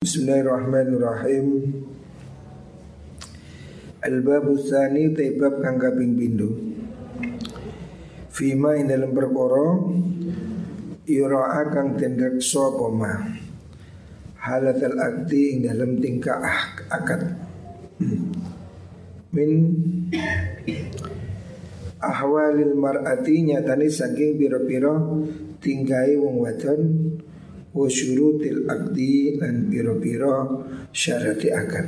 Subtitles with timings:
[0.00, 1.76] Bismillahirrahmanirrahim.
[4.00, 6.16] Al-babu tsani taibab kang kaping
[8.32, 9.76] Fima ing dalam perkara
[11.04, 13.12] Yura'a kang tindak sapa ma?
[14.40, 16.48] Halatal akdi ing dalam tingkah
[16.88, 17.36] akad.
[19.36, 19.52] Min
[22.00, 25.28] Ahwalil mar'ati nyatani saking piro-piro
[25.60, 26.80] tinggai wong wadon
[27.70, 31.86] wa syurutil akdi dan biro-biro syarati akad.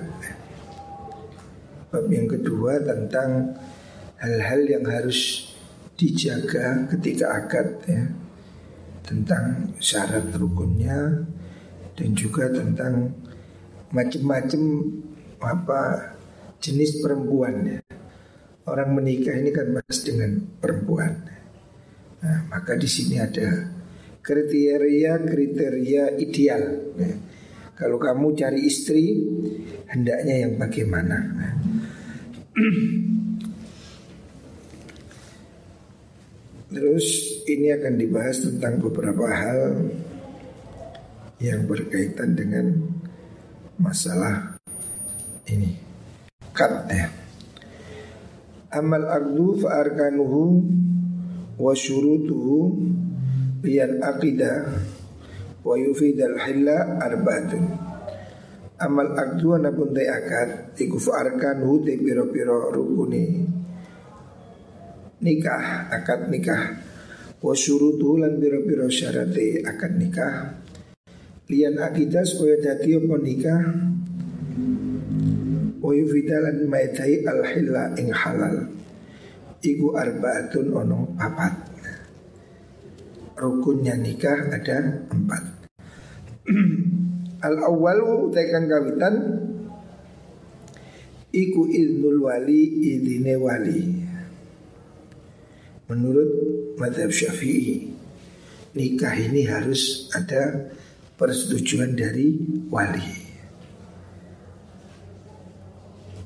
[1.91, 3.59] Bab yang kedua tentang
[4.23, 5.53] hal-hal yang harus
[5.99, 8.05] dijaga ketika akad ya.
[9.03, 11.27] Tentang syarat rukunnya
[11.99, 13.13] dan juga tentang
[13.91, 14.63] macam-macam
[15.43, 15.81] apa
[16.63, 17.81] jenis perempuan ya.
[18.63, 21.27] Orang menikah ini kan mas dengan perempuan.
[22.23, 23.82] Nah, maka di sini ada
[24.23, 26.63] kriteria-kriteria ideal.
[26.95, 27.17] Nah,
[27.75, 29.19] kalau kamu cari istri,
[29.91, 31.19] hendaknya yang bagaimana?
[31.19, 31.53] Nah.
[36.73, 37.07] Terus
[37.51, 39.93] ini akan dibahas tentang beberapa hal
[41.43, 42.73] yang berkaitan dengan
[43.77, 44.57] masalah
[45.51, 45.75] ini.
[46.55, 47.11] Kat ya.
[48.73, 50.65] Amal agdu fa arkanuhu
[51.61, 52.73] wa syurutuhu
[53.63, 54.59] liyal aqidah
[55.63, 57.65] wa yufidal hilla arbaatun.
[58.83, 63.47] Amal akdu anapun te akad iku fa'arkan hu te piro-piro rukuni.
[65.23, 66.83] Nikah akad nikah.
[67.39, 70.59] Wa syurutu lan piro-piro syarate akad nikah.
[71.47, 73.63] Lian akidah supaya dadi apa nikah?
[75.79, 78.67] Wa yufidal lan maitai al hilla ing halal.
[79.63, 81.62] Iku arbaatun ono papat
[83.43, 85.43] rukunnya nikah ada empat.
[87.43, 89.15] Al awalu tekan kawitan
[91.35, 93.83] iku idnul wali idine wali.
[95.91, 96.31] Menurut
[96.79, 97.91] madhab syafi'i
[98.79, 100.71] nikah ini harus ada
[101.19, 102.39] persetujuan dari
[102.71, 103.11] wali.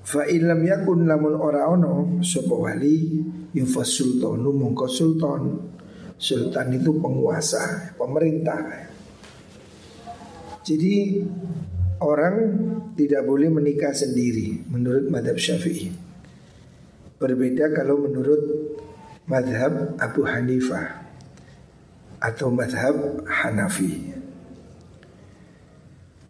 [0.06, 3.18] Fa ilam yakun lamun ora ono sapa wali
[3.56, 5.42] yufas sultanu mongko sultan
[6.16, 8.88] Sultan itu penguasa, pemerintah.
[10.64, 11.22] Jadi
[12.00, 12.36] orang
[12.96, 15.92] tidak boleh menikah sendiri menurut madhab syafi'i.
[17.20, 18.42] Berbeda kalau menurut
[19.28, 21.04] madhab Abu Hanifah
[22.20, 24.16] atau madhab Hanafi.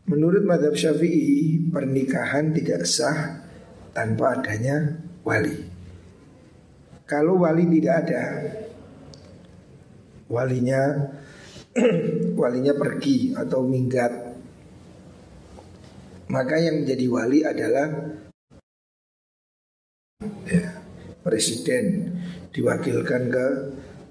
[0.07, 3.43] Menurut madhab syafi'i pernikahan tidak sah
[3.95, 5.67] tanpa adanya wali.
[7.07, 8.23] Kalau wali tidak ada,
[10.27, 11.13] walinya
[12.41, 14.13] walinya pergi atau minggat.
[16.27, 17.87] Maka yang menjadi wali adalah
[20.51, 20.83] ya,
[21.23, 22.19] presiden
[22.51, 23.47] diwakilkan ke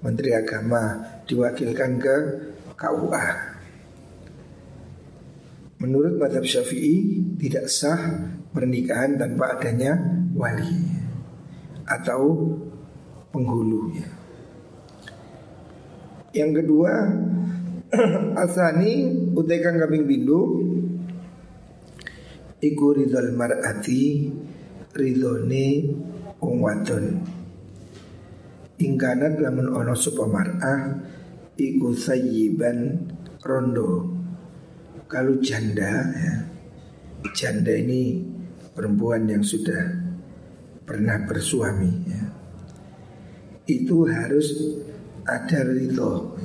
[0.00, 2.16] menteri agama diwakilkan ke
[2.76, 3.26] KUA
[5.82, 8.00] menurut madhab syafi'i tidak sah
[8.52, 9.96] pernikahan tanpa adanya
[10.32, 10.72] wali
[11.84, 12.52] atau
[13.28, 14.08] penghulunya
[16.36, 16.92] yang kedua
[18.36, 20.40] Asani utekan kambing bindu
[22.60, 24.28] Iku ridhol mar'ati
[24.92, 25.66] Ridhone
[26.36, 27.04] Wong wadon
[28.76, 30.92] Ingkanat lamun ono supa mar'ah
[31.56, 33.08] Iku sayyiban
[33.40, 34.12] rondo
[35.08, 36.34] Kalau janda ya
[37.32, 38.36] Janda ini
[38.76, 39.88] perempuan yang sudah
[40.84, 42.22] pernah bersuami ya.
[43.66, 44.52] Itu harus
[45.26, 46.38] ada ridho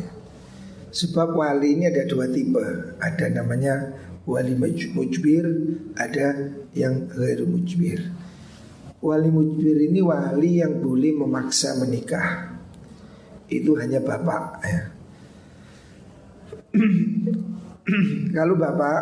[0.91, 2.59] Sebab wali ini ada dua tipe.
[2.99, 3.95] Ada namanya
[4.27, 4.59] wali
[4.91, 5.47] mujbir
[5.95, 8.11] Ada yang gairu mujbir.
[8.99, 12.59] Wali mujbir ini wali yang boleh memaksa menikah.
[13.47, 14.81] Itu hanya bapak ya.
[18.35, 18.99] Kalau bapak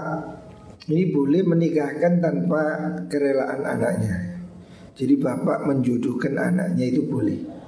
[0.93, 2.63] ini boleh menikahkan tanpa
[3.09, 4.45] kerelaan anaknya.
[4.93, 7.58] Jadi bapak menjodohkan anaknya itu boleh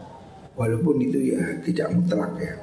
[0.55, 2.53] Walaupun itu ya tidak mutlak ya.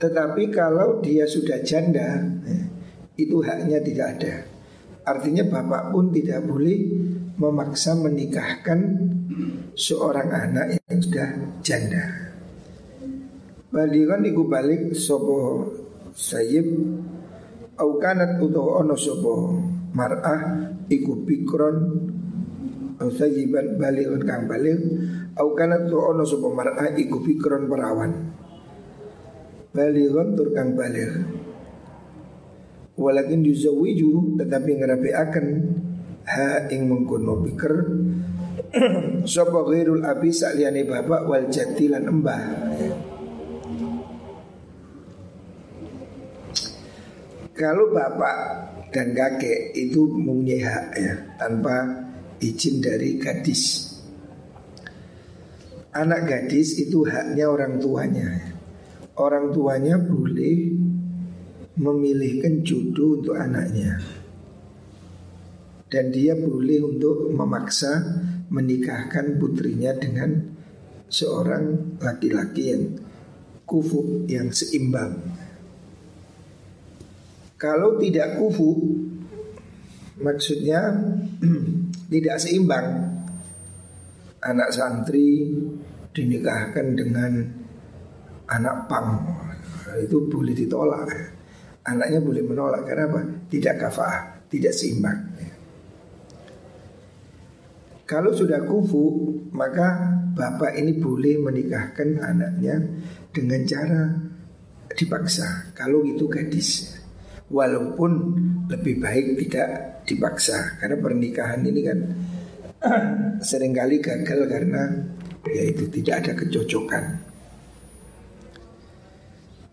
[0.00, 2.60] Tetapi kalau dia sudah janda ya,
[3.20, 4.34] Itu haknya tidak ada.
[5.04, 6.88] Artinya bapak pun tidak boleh
[7.36, 8.80] memaksa menikahkan
[9.76, 11.28] seorang anak yang sudah
[11.60, 12.04] janda.
[13.68, 15.68] Balikan iku balik sopo
[16.16, 16.68] sayyib.
[17.80, 19.56] Au kanat utuh ono sopo
[19.96, 21.76] mar'ah iku pikron
[23.00, 24.76] au sayyiban balik kang balik
[25.38, 28.12] Au kana tu ono sapa mar'a iku pikron perawan.
[29.70, 31.40] Balighon tur kang baligh.
[33.00, 35.46] walakin yuzawiju tetapi ngerapi akan
[36.28, 37.72] ha ing mengkono pikir
[39.32, 42.42] sapa ghairul abi saliyane bapak wal jati lan embah
[47.60, 48.36] Kalau bapak
[48.88, 52.08] dan kakek itu mempunyai hak ya tanpa
[52.40, 53.89] izin dari gadis.
[55.90, 58.30] Anak gadis itu haknya orang tuanya.
[59.18, 60.70] Orang tuanya boleh
[61.76, 63.98] memilihkan jodoh untuk anaknya.
[65.90, 68.22] Dan dia boleh untuk memaksa
[68.54, 70.38] menikahkan putrinya dengan
[71.10, 72.84] seorang laki-laki yang
[73.66, 75.18] kufu yang seimbang.
[77.60, 78.72] Kalau tidak kufu
[80.16, 80.80] Maksudnya
[82.12, 82.88] Tidak seimbang
[84.40, 85.52] Anak santri
[86.10, 87.32] Dinikahkan dengan
[88.50, 89.22] Anak pang.
[90.02, 91.06] Itu boleh ditolak.
[91.86, 93.20] Anaknya boleh menolak Karena apa?
[93.48, 94.14] Tidak kafah
[94.50, 95.20] Tidak seimbang.
[98.04, 102.82] Kalau sudah kufu Maka bapak ini boleh menikahkan anaknya
[103.30, 104.02] Dengan cara
[104.98, 105.72] dipaksa.
[105.78, 106.98] Kalau itu gadis.
[107.50, 108.10] Walaupun
[108.66, 109.68] lebih baik tidak
[110.06, 110.78] dipaksa.
[110.78, 111.98] Karena pernikahan ini kan
[113.48, 114.90] sering kali gagal karena
[115.48, 117.04] ya itu tidak ada kecocokan.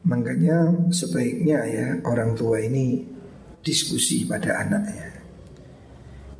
[0.07, 3.03] Makanya sebaiknya ya orang tua ini
[3.59, 5.19] diskusi pada anaknya.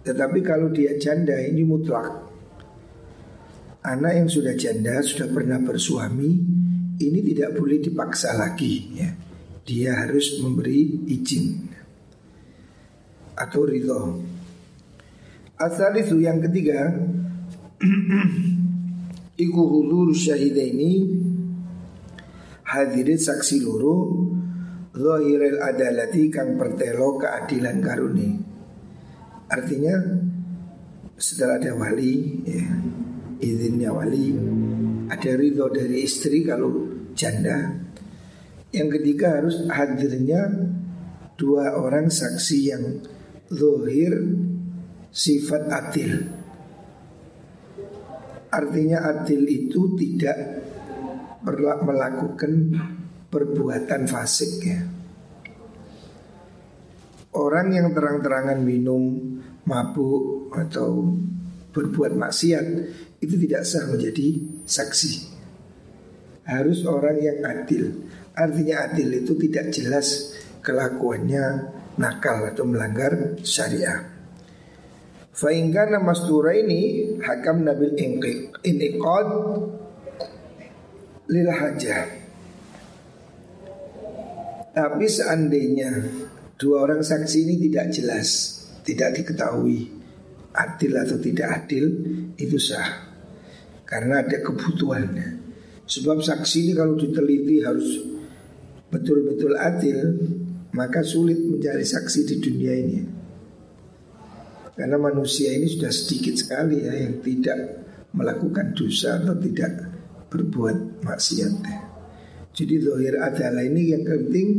[0.08, 2.08] Tetapi kalau dia janda ini mutlak.
[3.84, 6.60] Anak yang sudah janda, sudah pernah bersuami
[6.98, 9.06] Ini tidak boleh dipaksa lagi ya.
[9.62, 11.70] Dia harus memberi izin
[13.38, 14.18] atau ridho.
[15.62, 16.90] Asal itu yang ketiga
[19.38, 20.94] Iku hudur syahidaini.
[22.68, 23.98] Hadirin saksi loro
[24.98, 28.34] Zahiril adalati kang pertelo keadilan karuni.
[29.46, 29.94] Artinya
[31.14, 32.66] setelah ada wali ya,
[33.38, 34.34] Izinnya wali
[35.08, 37.78] Ada ridho dari istri kalau janda.
[38.74, 40.50] Yang ketiga harus hadirnya
[41.38, 42.84] dua orang saksi yang
[43.54, 44.18] zohir
[45.14, 46.37] sifat adil.
[48.58, 50.66] Artinya adil itu tidak
[51.86, 52.74] melakukan
[53.30, 54.82] perbuatan fasik ya.
[57.38, 59.14] Orang yang terang-terangan minum,
[59.62, 61.14] mabuk atau
[61.70, 62.66] berbuat maksiat
[63.22, 65.38] itu tidak sah menjadi saksi.
[66.50, 68.10] Harus orang yang adil.
[68.34, 70.34] Artinya adil itu tidak jelas
[70.66, 74.17] kelakuannya nakal atau melanggar syariah.
[75.38, 76.02] Fa'ingkana
[76.58, 77.94] ini hakam nabil
[78.66, 79.30] iniqad
[81.30, 82.10] lil hajah.
[84.74, 85.94] Tapi seandainya
[86.58, 88.30] dua orang saksi ini tidak jelas,
[88.82, 89.94] tidak diketahui
[90.58, 91.86] adil atau tidak adil,
[92.34, 93.06] itu sah.
[93.86, 95.46] Karena ada kebutuhannya.
[95.86, 97.90] Sebab saksi ini kalau diteliti harus
[98.90, 100.18] betul-betul adil
[100.74, 103.17] maka sulit mencari saksi di dunia ini
[104.78, 107.82] karena manusia ini sudah sedikit sekali ya yang tidak
[108.14, 109.74] melakukan dosa atau tidak
[110.30, 111.54] berbuat maksiat
[112.54, 114.50] jadi zahir adalah ini yang penting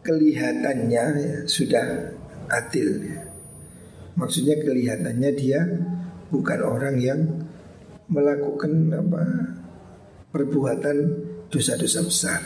[0.00, 2.16] kelihatannya ya, sudah
[2.48, 3.20] adil ya.
[4.16, 5.60] maksudnya kelihatannya dia
[6.32, 7.20] bukan orang yang
[8.08, 9.22] melakukan apa
[10.32, 10.96] perbuatan
[11.52, 12.40] dosa-dosa besar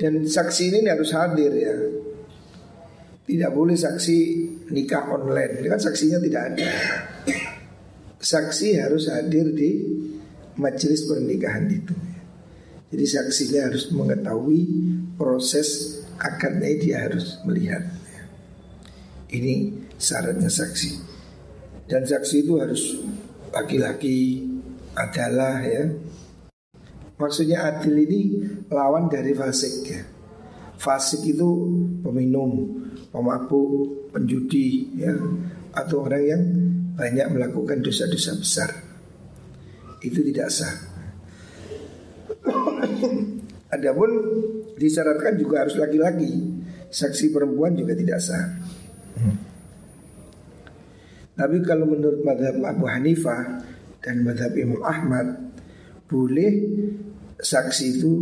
[0.00, 1.74] dan saksi ini harus hadir ya
[3.28, 4.18] Tidak boleh saksi
[4.72, 5.60] nikah online.
[5.60, 6.68] Ini kan saksinya tidak ada.
[8.16, 9.84] Saksi harus hadir di
[10.56, 11.92] majelis pernikahan itu.
[12.88, 14.60] Jadi saksinya harus mengetahui
[15.20, 17.84] proses akadnya dia harus melihat.
[19.28, 20.90] Ini syaratnya saksi.
[21.84, 22.96] Dan saksi itu harus
[23.52, 24.40] laki-laki
[24.96, 25.84] adalah ya.
[27.18, 28.20] Maksudnya adil ini
[28.72, 30.00] lawan dari fasik ya.
[30.78, 31.48] Fasik itu
[32.00, 32.77] peminum,
[33.08, 35.14] pemabuk, penjudi ya
[35.72, 36.42] atau orang yang
[36.98, 38.70] banyak melakukan dosa-dosa besar.
[40.02, 40.74] Itu tidak sah.
[43.74, 44.10] Adapun
[44.74, 46.58] disyaratkan juga harus laki-laki.
[46.88, 48.46] Saksi perempuan juga tidak sah.
[51.38, 53.62] Tapi kalau menurut madhab Abu Hanifah
[54.02, 55.54] dan madhab Imam Ahmad
[56.10, 56.50] boleh
[57.38, 58.12] saksi itu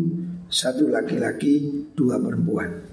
[0.52, 2.85] satu laki-laki, dua perempuan.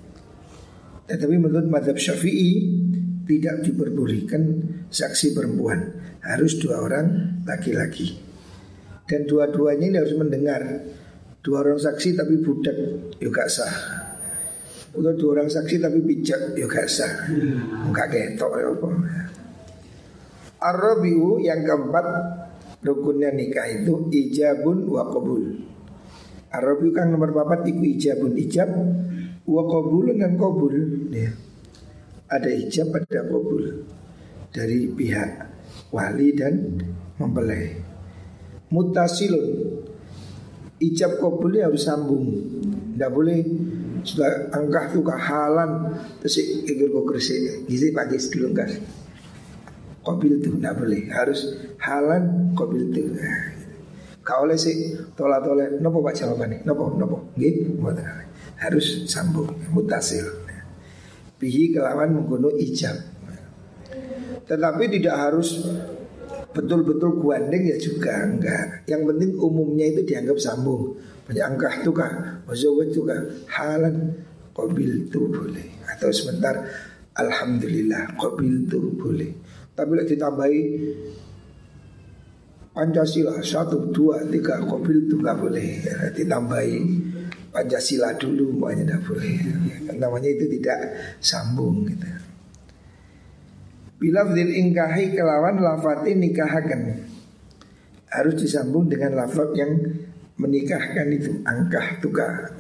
[1.04, 2.80] Tetapi menurut madhab syafi'i
[3.24, 4.44] tidak diperbolehkan
[4.88, 5.80] saksi perempuan,
[6.24, 8.20] harus dua orang laki-laki.
[9.04, 10.64] Dan dua-duanya ini harus mendengar.
[11.44, 12.78] Dua orang saksi tapi budak
[13.20, 13.76] juga sah.
[14.96, 17.28] Udah dua orang saksi tapi pijak ya gak sah.
[17.84, 18.90] Enggak ketok ya apa.
[20.64, 22.06] Arabiu yang keempat
[22.80, 25.44] rukunnya nikah itu ijabun wa qabul.
[26.48, 28.72] Arabiu kan nomor papat iku ijabun ijab
[29.48, 30.74] wa qabulun dan qabul.
[31.12, 31.32] Ya.
[32.32, 33.84] Ada ijab ada qabul.
[34.54, 35.32] Dari pihak
[35.90, 36.80] wali dan
[37.18, 37.78] mempelai.
[38.70, 39.80] Mutasilun.
[40.80, 42.26] Ijab qabul harus sambung.
[42.94, 43.40] Tidak boleh
[44.04, 48.76] sudah angkah tuh halan terus ikut kok kersi gizi pagi sebelum kas
[50.04, 51.02] kobil tuh tidak boleh.
[51.10, 51.40] Harus
[51.80, 53.16] halan kobil tuh.
[54.24, 56.68] Kau oleh sih tola tola nopo pak jawabannya?
[56.68, 57.18] Nopo nopo.
[57.40, 57.76] Gitu
[58.64, 60.24] harus sambung mutasil
[61.38, 62.98] bihi kelawan menggunakan ijab
[64.44, 65.64] tetapi tidak harus
[66.54, 68.86] betul-betul guandeng ya juga enggak.
[68.86, 70.94] Yang penting umumnya itu dianggap sambung.
[71.24, 72.14] Banyak angkah tuh kah,
[72.46, 74.12] wazawat tuh kah, halan
[74.54, 75.68] qabil tuh boleh.
[75.90, 76.54] Atau sebentar
[77.18, 79.32] alhamdulillah qabil tuh boleh.
[79.74, 80.62] Tapi lagi ditambahi
[82.74, 85.70] Pancasila satu dua tiga qabil tuh nggak boleh.
[86.14, 86.76] Ditambahi
[87.54, 89.36] Pancasila dulu makanya tidak boleh.
[89.94, 90.80] Namanya itu tidak
[91.22, 92.10] sambung gitu.
[94.04, 97.08] Bila fadil ingkahi kelawan lafati nikahakan
[98.12, 99.80] Harus disambung dengan lafaz yang
[100.36, 102.52] menikahkan itu Angkah tuka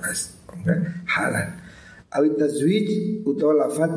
[1.03, 1.49] Halan
[2.15, 2.87] Awit tazwij
[3.27, 3.91] atau lafaz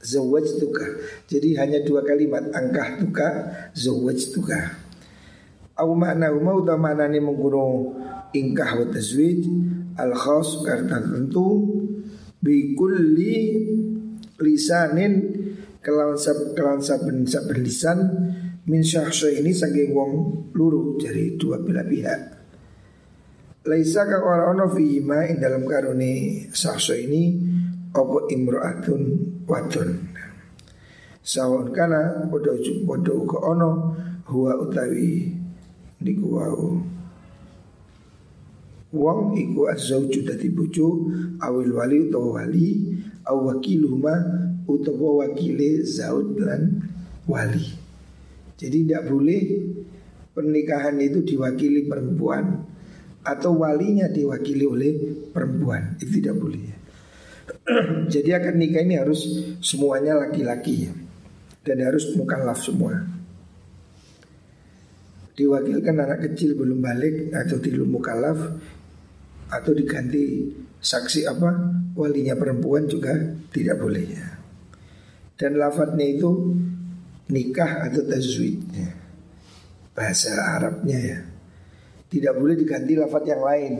[0.00, 0.86] Zawaj tuka
[1.28, 3.28] Jadi hanya dua kalimat Angkah tuka
[3.76, 4.80] Zawaj tuka
[5.76, 7.92] Au makna umau da maknani mengguno
[8.32, 9.44] ingkah wa tazwij
[9.96, 11.64] al khas karena tentu
[12.40, 13.34] bi kulli
[14.40, 15.12] lisanin
[15.80, 17.64] kelawan sab kelawan saben saben
[18.66, 20.12] min ini saking wong
[20.50, 22.20] luru dari dua belah pihak.
[23.66, 27.34] Laisa ka ora ono fi ma ing dalam karuni syahsa ini
[27.94, 29.02] apa imro'atun
[29.46, 29.90] wadon.
[31.22, 32.54] Sawon kana podo
[32.86, 33.70] podo ke ono
[34.30, 35.30] huwa utawi
[36.02, 36.95] niku wau.
[38.94, 41.10] Wong iku azzauju dadi bojo
[41.42, 42.94] awil wali utawa wali
[43.26, 44.14] aw wakiluhuma
[44.70, 46.86] utawa wakile zaud dan
[47.26, 47.66] wali.
[48.56, 49.42] Jadi tidak boleh
[50.32, 52.62] pernikahan itu diwakili perempuan
[53.26, 54.92] atau walinya diwakili oleh
[55.34, 55.98] perempuan.
[55.98, 56.64] Itu tidak boleh.
[58.14, 59.26] Jadi akan nikah ini harus
[59.58, 60.92] semuanya laki-laki ya.
[61.66, 63.15] Dan harus mukallaf semua.
[65.36, 68.40] Diwakilkan anak kecil belum balik atau belum mukallaf
[69.52, 70.48] atau diganti
[70.80, 71.52] saksi apa
[71.92, 73.12] walinya perempuan juga
[73.52, 74.28] tidak boleh ya.
[75.36, 76.56] Dan lafadznya itu
[77.28, 78.90] nikah atau tazwid ya.
[79.92, 81.20] Bahasa Arabnya ya.
[82.08, 83.74] Tidak boleh diganti lafadz yang lain.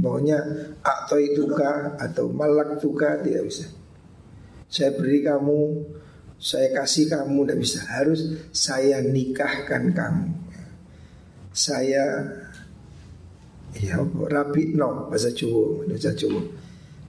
[0.00, 0.40] Maunya
[0.80, 3.68] atau itu kah atau malak tuka tidak bisa.
[4.72, 5.60] Saya beri kamu
[6.36, 7.80] Saya kasih kamu tidak bisa.
[7.92, 8.20] Harus
[8.52, 10.45] saya nikahkan kamu
[11.56, 12.04] Saya
[13.76, 16.40] Ya rapi no bahasa Jawa bahasa Jawa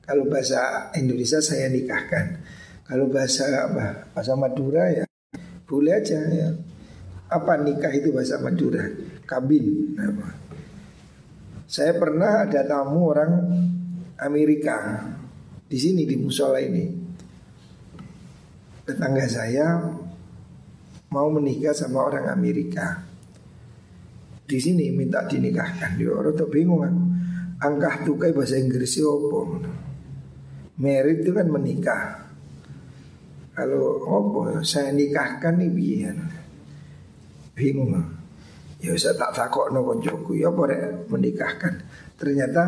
[0.03, 2.43] kalau bahasa Indonesia saya nikahkan
[2.87, 4.07] kalau bahasa apa?
[4.15, 5.07] Bahasa Madura ya
[5.67, 6.49] boleh aja ya.
[7.27, 8.87] Apa nikah itu bahasa Madura?
[9.27, 9.99] Kabin.
[9.99, 10.27] Apa?
[11.67, 13.31] Saya pernah ada tamu orang
[14.23, 15.03] Amerika
[15.67, 16.87] di sini di musola ini.
[18.87, 19.83] Tetangga saya
[21.11, 23.03] mau menikah sama orang Amerika.
[24.47, 25.99] Di sini minta dinikahkan.
[25.99, 27.03] Dia orang tuh bingung aku.
[27.57, 29.59] Angkah tukai bahasa Inggris opo.
[30.79, 32.31] Merit itu kan menikah.
[33.51, 36.17] Kalau apa saya nikahkan nih biar
[37.57, 37.91] bingung.
[38.77, 41.81] Ya saya tak takut no koncoku ya boleh menikahkan.
[42.15, 42.63] Ternyata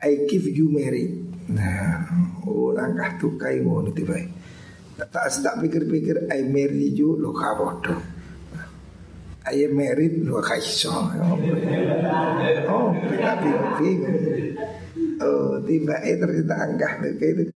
[0.00, 1.28] I give you married.
[1.50, 2.06] Nah,
[2.46, 4.28] oh langkah tuh kayak mau nanti baik.
[4.98, 8.17] Tak tak pikir-pikir I marry you lo kabodo.
[9.50, 10.92] Am married lo kaiso.
[12.68, 13.42] Oh, tidak
[13.80, 14.18] bingung.
[15.18, 17.52] Oh, tiba eh ternyata kayak itu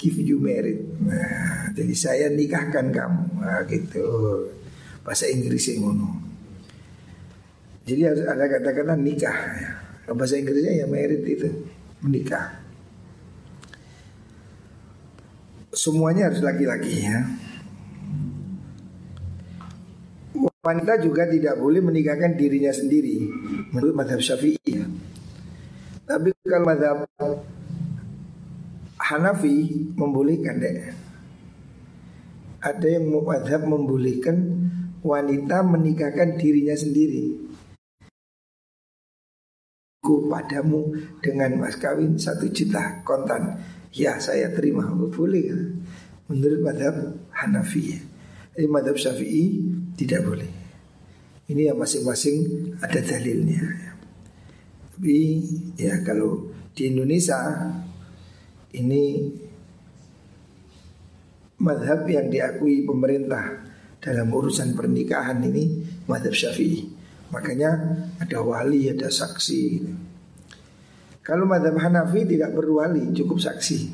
[0.00, 0.82] give you married.
[1.04, 3.22] Nah, jadi saya nikahkan kamu.
[3.38, 4.08] Nah, gitu.
[5.06, 6.08] Bahasa Inggris yang ngono.
[7.86, 9.38] Jadi harus ada kata-kata nikah.
[9.58, 9.70] Ya.
[10.10, 11.48] Bahasa Inggrisnya ya married itu
[12.02, 12.58] menikah.
[15.72, 17.26] Semuanya harus laki-laki ya.
[20.62, 23.18] Wanita juga tidak boleh menikahkan dirinya sendiri
[23.74, 24.86] menurut madhab syafi'i ya.
[26.06, 27.02] Tapi kalau madhab
[29.02, 30.94] Hanafi membolehkan deh.
[32.62, 34.38] Ada yang muadzab membolehkan
[35.02, 37.42] wanita menikahkan dirinya sendiri.
[39.98, 43.58] Ku padamu dengan mas kawin satu juta kontan.
[43.90, 45.50] Ya saya terima Boleh?
[46.30, 46.94] Menurut madhab
[47.34, 47.98] Hanafi
[48.54, 49.58] Jadi madhab Syafi'i
[50.02, 50.50] tidak boleh.
[51.46, 52.38] Ini yang masing-masing
[52.82, 53.62] ada dalilnya.
[54.92, 55.18] Tapi
[55.78, 57.38] ya kalau di Indonesia
[58.72, 59.04] Ini
[61.60, 63.60] Madhab yang diakui pemerintah
[64.00, 66.88] Dalam urusan pernikahan ini Madhab Syafi'i.
[67.32, 67.70] Makanya
[68.20, 69.64] ada wali, ada saksi.
[71.24, 73.88] Kalau madhab Hanafi tidak perlu wali, cukup saksi.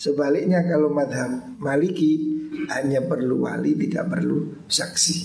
[0.00, 2.33] Sebaliknya kalau madhab Maliki
[2.70, 5.18] hanya perlu wali, tidak perlu saksi.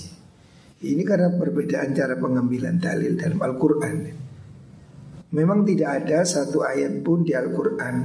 [0.80, 3.96] Ini karena perbedaan cara pengambilan dalil dalam Al-Quran.
[5.30, 7.96] Memang tidak ada satu ayat pun di Al-Quran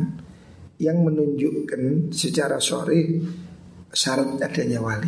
[0.77, 3.23] yang menunjukkan secara sore
[3.95, 5.07] syarat adanya wali.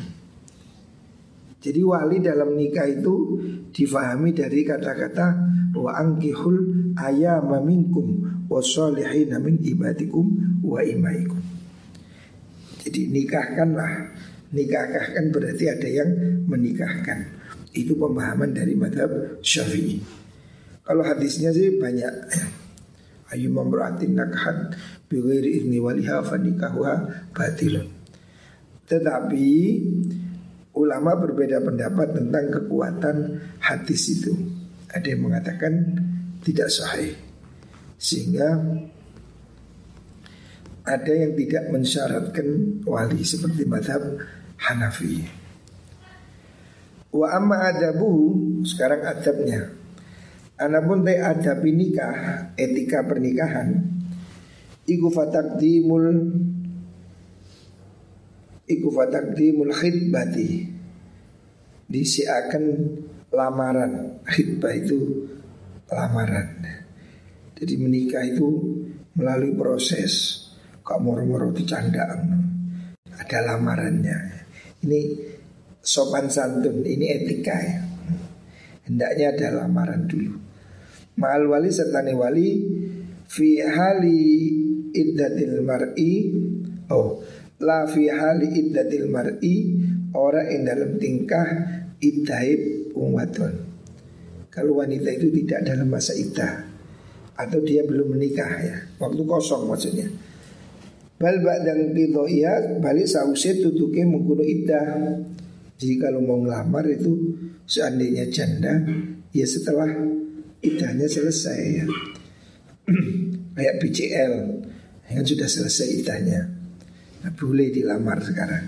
[1.60, 3.44] Jadi wali dalam nikah itu
[3.76, 5.28] difahami dari kata-kata
[5.76, 10.32] wa angkihul ayama minkum wasolihina min ibadikum
[10.64, 11.57] wa imaikum.
[12.88, 14.15] Jadi nikahkanlah.
[14.48, 16.10] Nikahkan kan berarti ada yang
[16.48, 17.27] menikahkan.
[17.75, 20.00] Itu pemahaman dari madhab syafi'i.
[20.88, 22.46] Kalau hadisnya sih banyak ya.
[23.36, 24.72] Ayu memberarti nakahat
[25.12, 27.91] Bighairi idni waliha fanikahuha batilun.
[28.88, 29.48] Tetapi
[30.77, 33.17] Ulama berbeda pendapat tentang kekuatan
[33.58, 34.29] hadis itu.
[34.94, 35.74] Ada yang mengatakan
[36.46, 37.17] tidak sahih.
[37.98, 38.62] Sehingga
[40.88, 42.48] ada yang tidak mensyaratkan
[42.88, 44.24] wali seperti madhab
[44.56, 45.27] Hanafi.
[47.12, 49.67] Wa amma adabu sekarang adabnya.
[50.58, 53.77] Anapun te adab nikah, etika pernikahan,
[54.88, 56.08] iku fatakdimul
[58.65, 60.74] iku fatakdimul khidbati.
[61.88, 62.63] Disiakan
[63.36, 64.24] lamaran.
[64.24, 65.29] Khidbah itu
[65.91, 66.63] lamaran.
[67.53, 68.50] Jadi menikah itu
[69.15, 70.47] melalui proses
[70.88, 72.48] kok moro-moro dicandang
[73.12, 74.17] ada lamarannya.
[74.88, 75.00] Ini
[75.84, 77.84] sopan santun ini etika ya.
[78.88, 80.47] Hendaknya ada lamaran dulu.
[81.17, 82.62] Ma'al wali serta wali
[83.28, 84.54] Fi hali
[84.93, 86.30] iddatil mar'i
[86.93, 87.19] Oh
[87.58, 89.56] La fi hali iddatil mar'i
[90.13, 91.50] Orang yang dalam tingkah
[91.97, 93.65] Iddaib umwaton
[94.54, 96.69] Kalau wanita itu tidak dalam masa iddah
[97.34, 98.78] Atau dia belum menikah ya.
[99.02, 100.06] Waktu kosong maksudnya
[101.17, 101.97] Bal ba'dang
[102.30, 105.17] iya balik sause tutuke mengkuno iddah.
[105.77, 107.34] Jadi kalau mau ngelamar itu
[107.65, 108.86] seandainya janda
[109.34, 109.89] ya setelah
[110.62, 111.86] idahnya selesai ya.
[113.58, 114.34] Kayak BCL
[115.10, 116.41] yang sudah selesai idahnya.
[117.25, 118.65] Nah, boleh dilamar sekarang.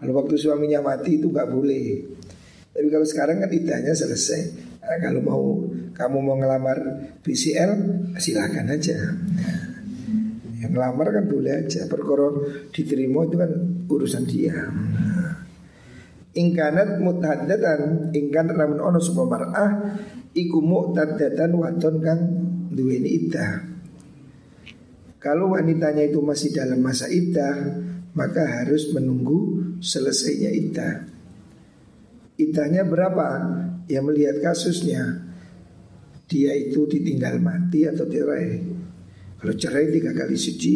[0.00, 2.00] Kalau waktu suaminya mati itu nggak boleh.
[2.72, 4.42] Tapi kalau sekarang kan idahnya selesai.
[4.80, 5.44] Nah, kalau mau
[5.92, 6.78] kamu mau ngelamar
[7.20, 7.72] BCL
[8.16, 8.96] silakan aja.
[8.96, 9.75] Nah,
[10.66, 12.34] yang ngelamar kan boleh aja Perkara
[12.74, 13.50] diterima itu kan
[13.86, 14.66] urusan dia.
[16.36, 19.70] Ingkanat muthaddatan Ingkan ramen ono sebuah mar'ah
[20.36, 22.20] Iku mu'tadatan wadon kang
[22.74, 23.64] duweni iddah
[25.16, 27.80] Kalau wanitanya itu masih dalam masa iddah
[28.12, 30.94] Maka harus menunggu selesainya iddah
[32.36, 33.28] Iddahnya berapa?
[33.88, 35.24] Ya melihat kasusnya.
[36.28, 38.75] Dia itu ditinggal mati atau cerai
[39.46, 40.72] kalau cerai tiga kali suci,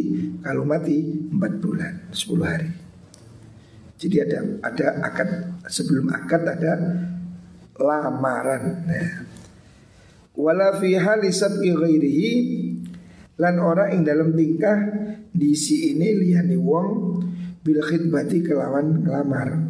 [0.46, 2.70] kalau mati empat bulan, sepuluh hari.
[3.98, 6.78] Jadi ada ada akad sebelum akad ada
[7.74, 8.86] lamaran.
[8.86, 9.26] Ya.
[10.38, 12.30] Wala fi hali sabqi ghairihi
[13.42, 14.86] lan orang yang dalam tingkah
[15.34, 17.18] di si ini liyani wong
[17.66, 19.66] bil khidbati kelawan ngelamar.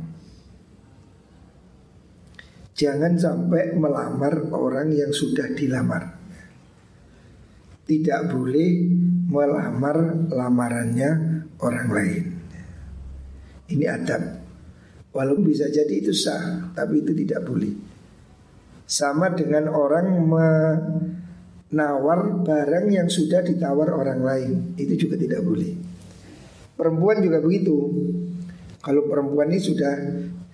[2.77, 6.20] Jangan sampai melamar orang yang sudah dilamar
[7.91, 8.87] tidak boleh
[9.27, 11.11] melamar lamarannya
[11.59, 12.25] orang lain.
[13.67, 14.23] Ini adab.
[15.11, 17.75] Walaupun bisa jadi itu sah, tapi itu tidak boleh.
[18.87, 20.07] Sama dengan orang
[21.67, 25.75] menawar barang yang sudah ditawar orang lain, itu juga tidak boleh.
[26.79, 27.75] Perempuan juga begitu.
[28.79, 29.95] Kalau perempuan ini sudah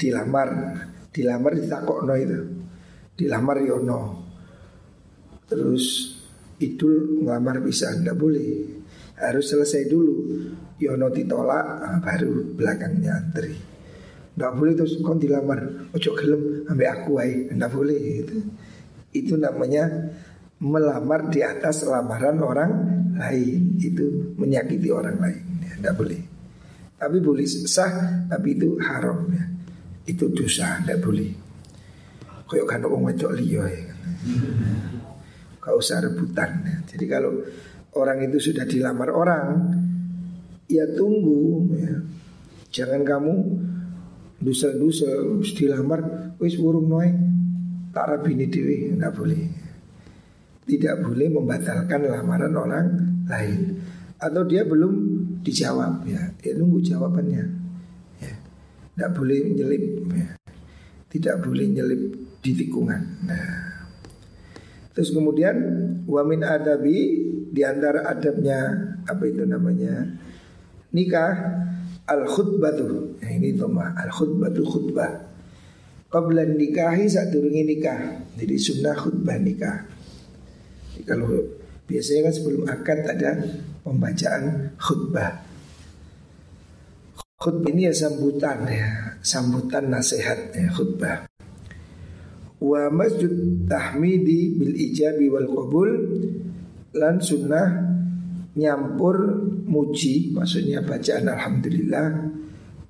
[0.01, 0.49] dilamar,
[1.13, 2.41] dilamar ditakokno itu,
[3.13, 4.25] dilamar yono,
[5.47, 6.16] terus
[6.61, 8.51] idul ngelamar bisa nggak boleh.
[9.17, 10.17] Harus selesai dulu.
[10.77, 13.57] Yono ditolak ah, baru belakangnya antri.
[14.37, 18.37] Nggak boleh terus kon dilamar ojo gelem ambil aku ay nggak boleh itu
[19.17, 20.13] itu namanya
[20.61, 22.73] melamar di atas lamaran orang
[23.17, 23.81] lain.
[23.81, 25.45] Itu menyakiti orang lain.
[25.65, 26.21] Ya, nggak boleh.
[26.97, 29.45] Tapi boleh sah tapi itu haram ya.
[30.05, 31.31] Itu dosa nggak boleh.
[32.47, 33.97] Koyok kan orang wedok liyo ya
[35.67, 37.43] Gak usah rebutan Jadi kalau
[37.99, 39.47] orang itu sudah dilamar orang
[40.71, 41.97] ya tunggu ya.
[42.71, 43.35] Jangan kamu
[44.37, 47.09] dusel-dusel dilamar wis urung noe
[47.91, 49.43] tak rabini dewi nggak boleh.
[50.67, 52.87] Tidak boleh membatalkan lamaran orang
[53.27, 53.61] lain
[54.19, 54.95] atau dia belum
[55.41, 57.45] dijawab ya, ya nunggu jawabannya.
[58.21, 58.35] Ya.
[58.93, 60.29] Tidak boleh nyelip ya.
[61.07, 62.03] Tidak boleh nyelip
[62.43, 63.03] di tikungan.
[63.25, 63.76] Nah.
[64.97, 65.57] Terus kemudian
[66.09, 67.21] wamin adabi
[67.53, 68.65] di antara adabnya
[69.05, 70.09] apa itu namanya
[70.97, 71.37] nikah
[72.09, 73.21] al khutbatu.
[73.21, 75.29] Nah, ini tema al khutbatu khutbah.
[76.09, 78.25] Qabla nikahi saat turunnya nikah.
[78.41, 79.85] Jadi sunnah khutbah nikah.
[80.97, 81.45] Jadi kalau
[81.85, 83.31] biasanya kan sebelum akad ada
[83.85, 85.45] pembacaan khutbah.
[87.37, 91.36] Khutbah ini ya sambutan ya, sambutan nasihat ya khutbah
[92.57, 93.33] wa masjid
[93.69, 95.91] tahmidi bil ijabi wal qabul
[96.97, 97.69] lan sunnah
[98.57, 102.07] nyampur muji maksudnya bacaan alhamdulillah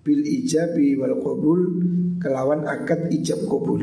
[0.06, 1.60] bil ijabi wal qabul
[2.22, 3.82] kelawan akad ijab qabul.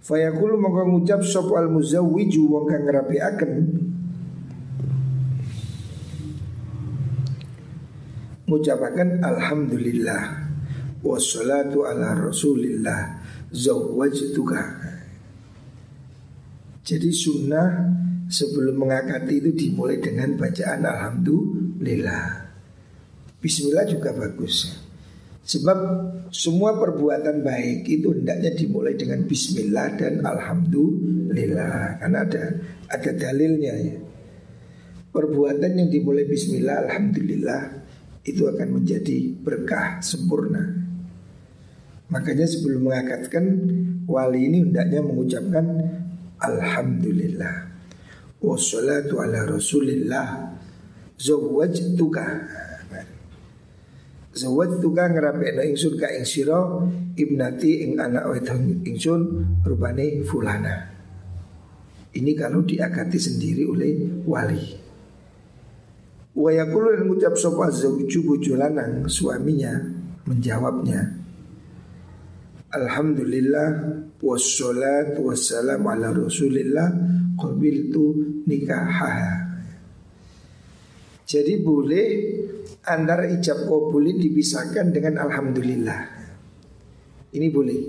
[0.00, 3.52] Fayaqulu maka ngucap sop al muzawwiju wong kang akan
[8.50, 10.50] ngucapaken alhamdulillah.
[11.00, 13.19] Wassalatu ala rasulillah
[13.50, 14.62] zawwajtuka.
[16.80, 17.68] Jadi sunnah
[18.30, 22.50] sebelum mengakati itu dimulai dengan bacaan alhamdulillah.
[23.42, 24.70] Bismillah juga bagus.
[25.50, 25.78] Sebab
[26.30, 31.98] semua perbuatan baik itu hendaknya dimulai dengan bismillah dan alhamdulillah.
[31.98, 32.42] Karena ada
[32.86, 33.98] ada dalilnya ya.
[35.10, 37.62] Perbuatan yang dimulai bismillah alhamdulillah
[38.22, 40.79] itu akan menjadi berkah sempurna.
[42.10, 43.44] Makanya sebelum mengakatkan
[44.10, 45.66] wali ini hendaknya mengucapkan
[46.42, 47.70] Alhamdulillah.
[48.42, 50.58] Wassalatu ala rasulillah.
[51.20, 52.26] Zawajtuka
[54.30, 56.62] Zawajtuka ngerapekna ingsun ka ing sira
[57.18, 59.20] ibnati ing anak wedon ingsun
[59.66, 60.86] rupane fulana.
[62.14, 64.64] Ini kalau diakati sendiri oleh wali.
[66.30, 69.76] Wa yakulu dan mengucap sopa zawju bojo lanang suaminya
[70.24, 71.19] menjawabnya
[72.70, 73.68] Alhamdulillah
[74.22, 76.86] wassalat wassalam ala rasulillah
[77.34, 78.14] qabiltu
[78.46, 79.50] nikahaha.
[81.26, 82.06] Jadi boleh
[82.86, 86.00] antara ijab kabul dipisahkan dengan alhamdulillah.
[87.34, 87.80] Ini boleh.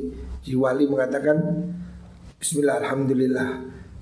[0.42, 1.38] Jadi wali mengatakan
[2.42, 3.50] Bismillah alhamdulillah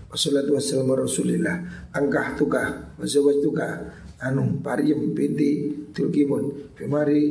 [0.07, 1.59] Wassalatu wassalamu rasulillah
[1.91, 3.75] Angkah tukah Wazawaj tukah
[4.23, 7.27] Anu pariem binti Tulkimun Bimari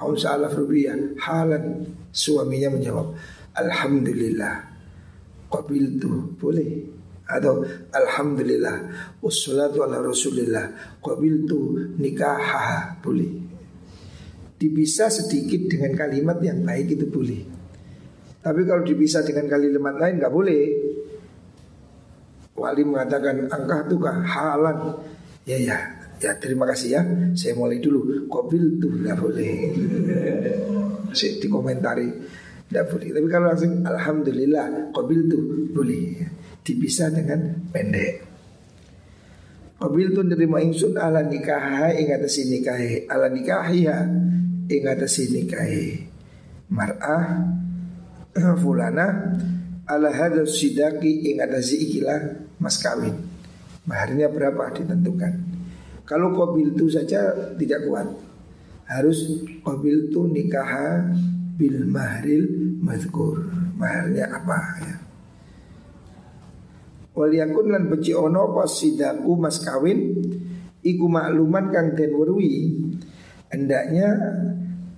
[0.00, 3.14] Haun sa'alaf rubiyah Halan Suaminya menjawab
[3.54, 4.56] Alhamdulillah.
[5.50, 6.70] Qabil tu boleh?
[7.26, 8.76] Atau Alhamdulillah.
[9.22, 10.96] Wassalatu ala rasulillah.
[12.00, 13.32] Nikah Boleh.
[14.60, 17.42] Dipisah sedikit dengan kalimat yang baik itu boleh.
[18.40, 20.64] Tapi kalau dipisah dengan kalimat lain nggak boleh.
[22.56, 24.96] Wali mengatakan angkah tukah halan.
[25.48, 27.02] Ya ya Ya terima kasih ya.
[27.32, 28.28] Saya mulai dulu.
[28.28, 29.56] Qabil tuh nggak boleh.
[31.10, 32.08] Di dikomentari
[32.68, 33.08] tidak boleh.
[33.16, 36.28] Tapi kalau langsung Alhamdulillah Qabil tuh boleh.
[36.60, 37.40] Dipisah dengan
[37.72, 38.28] pendek.
[39.80, 43.08] Qabil tuh nerima ingsun ala nikah ing atas nikahi.
[43.08, 43.98] Ala nikahiha
[44.68, 46.04] ing atas nikahi.
[46.68, 47.48] Mar'ah
[48.60, 49.40] fulana
[49.88, 53.16] ala hadha sidaki ing atas ikilah mas kawin.
[53.88, 55.59] Maharnya berapa ditentukan
[56.10, 58.10] kalau qabil itu saja tidak kuat
[58.90, 61.06] harus qabil tu nikah
[61.54, 63.46] bil mahril mazkur.
[63.78, 64.96] Maharnya apa ya?
[67.16, 70.20] Waliyakun lan beci ono pas sidaku mas kawin
[70.82, 72.12] iku makluman kang den
[73.52, 74.08] hendaknya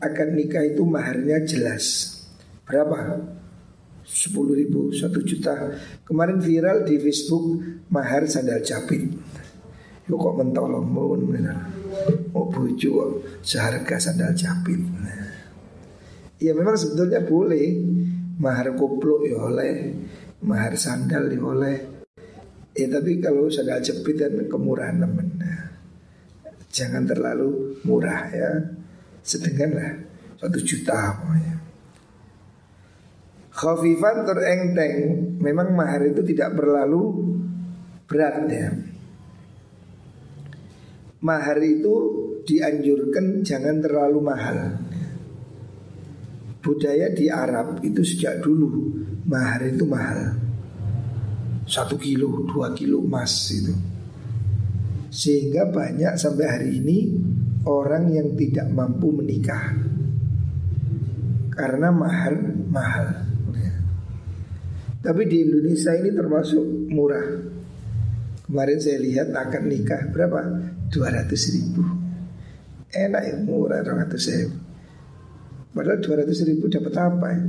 [0.03, 2.17] akan nikah itu maharnya jelas.
[2.67, 3.23] Berapa?
[4.03, 9.07] 10 ribu, 1 juta Kemarin viral di Facebook Mahar sandal capit
[10.11, 11.31] Yuk kok mentolong mohon
[12.35, 14.81] Mau bujuk seharga sandal capit
[16.43, 17.79] Ya memang sebetulnya boleh.
[18.43, 19.95] Mahar koplo ya oleh
[20.43, 21.79] Mahar sandal ya oleh.
[22.75, 25.39] Ya tapi kalau sandal jepit dan kemurahan teman
[26.73, 28.51] Jangan terlalu murah ya.
[29.23, 29.93] Sedangkan lah
[30.43, 31.55] Satu juta pokoknya.
[33.55, 34.95] Khafifan terengteng.
[35.39, 37.31] Memang mahar itu tidak berlalu
[38.11, 38.92] berat ya
[41.23, 41.95] mahar itu
[42.43, 44.59] dianjurkan jangan terlalu mahal.
[46.63, 48.95] Budaya di Arab itu sejak dulu
[49.27, 50.35] mahar itu mahal.
[51.67, 53.75] Satu kilo, dua kilo emas itu.
[55.11, 56.99] Sehingga banyak sampai hari ini
[57.67, 59.75] orang yang tidak mampu menikah
[61.55, 62.35] karena mahar
[62.71, 63.09] mahal.
[65.03, 66.63] Tapi di Indonesia ini termasuk
[66.95, 67.27] murah.
[68.47, 70.41] Kemarin saya lihat akan nikah berapa?
[70.93, 71.83] 200 ribu.
[72.93, 74.57] Enak ya murah 200 ribu.
[75.73, 77.43] Padahal 200 ribu dapat apa ya?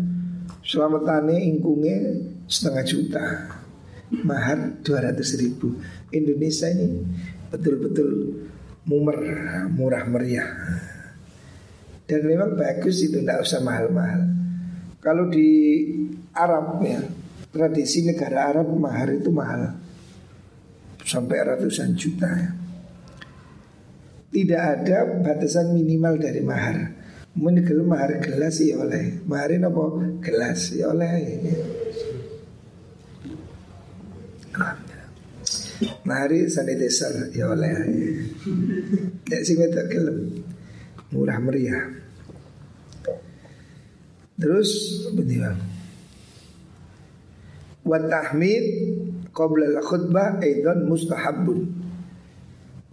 [0.64, 3.26] Selamatane ingkungnya setengah juta
[4.24, 5.76] Mahar 200 ribu
[6.12, 7.04] Indonesia ini
[7.52, 8.10] betul-betul
[8.88, 9.20] mumer,
[9.72, 10.48] murah meriah
[12.08, 14.24] Dan memang bagus itu tidak usah mahal-mahal
[15.04, 15.50] Kalau di
[16.32, 17.04] Arab ya
[17.52, 19.76] Tradisi negara Arab mahar itu mahal
[21.04, 22.63] Sampai ratusan juta ya
[24.34, 29.18] Tidak ada batasan minimal dari mahar Mungkin mahar gelas ya oleh.
[29.26, 29.84] Maharin apa?
[30.22, 31.42] Gelas ya oleh.
[36.06, 37.74] Mahari sanitizer ya oleh.
[39.26, 40.46] Ya sing wedok gelem.
[41.10, 41.90] Murah meriah.
[44.38, 44.70] Terus
[45.18, 45.58] betul.
[47.82, 48.66] Wa tahmid
[49.34, 51.83] qabla al-khutbah aidan mustahabun.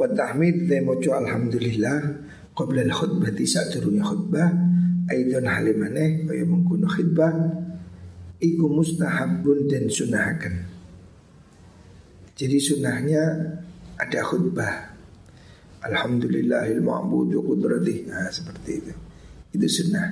[0.01, 1.99] Wa tahmid alhamdulillah
[2.57, 4.49] qabla al-khutbah saat turunnya khutbah
[5.13, 7.37] aidon halimane kaya mengkuno khutbah
[8.41, 10.71] iku mustahabun dan sunahakan
[12.41, 13.23] jadi sunahnya
[14.01, 14.97] ada khutbah.
[15.85, 18.95] Alhamdulillahil ma'budu qudrati nah, seperti itu.
[19.53, 20.09] Itu sunnah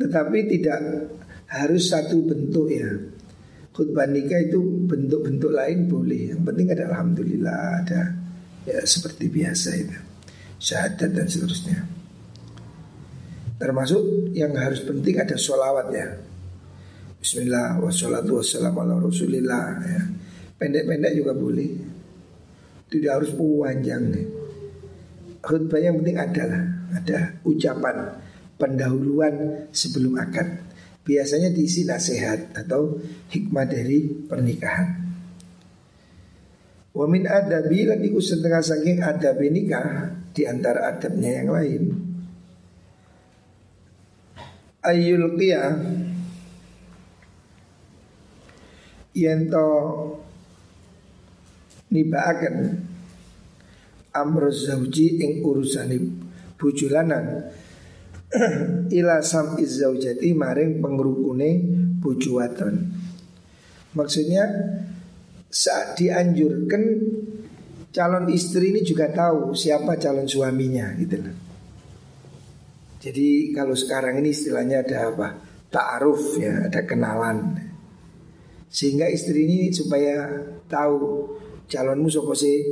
[0.00, 0.80] tetapi tidak
[1.50, 2.86] harus satu bentuk ya.
[3.74, 6.32] Khutbah nikah itu bentuk-bentuk lain boleh.
[6.32, 8.00] Yang penting ada Alhamdulillah ada
[8.68, 9.98] ya seperti biasa itu
[10.60, 11.80] syahadat dan seterusnya.
[13.60, 16.08] Termasuk yang harus penting ada sholawat ya.
[17.20, 20.00] Bismillah wassalatu wassalamu ala rasulillah ya.
[20.56, 21.72] Pendek-pendek juga boleh.
[22.88, 24.26] Tidak harus panjang nih.
[25.40, 27.96] Khutbah yang penting adalah ada ucapan
[28.60, 30.68] pendahuluan sebelum akad.
[31.00, 33.00] Biasanya diisi nasihat atau
[33.32, 35.09] hikmah dari pernikahan.
[36.90, 41.82] Wa min adabi lan iku setengah saking adab nikah di antara adabnya yang lain.
[44.80, 45.70] Ayul qiyah
[49.14, 49.68] yento
[51.94, 52.56] nibaaken
[54.14, 55.98] amr zauji ing urusane
[56.58, 57.50] bojo lanang
[58.98, 61.50] ila sam izzaujati maring pengrukune
[62.02, 62.38] bojo.
[63.90, 64.44] Maksudnya
[65.50, 66.82] saat dianjurkan
[67.90, 71.36] calon istri ini juga tahu siapa calon suaminya gitu loh.
[73.02, 75.28] Jadi kalau sekarang ini istilahnya ada apa?
[75.70, 77.58] Ta'aruf ya, ada kenalan.
[78.70, 80.30] Sehingga istri ini supaya
[80.70, 81.34] tahu
[81.66, 82.62] calonmu sopo sih?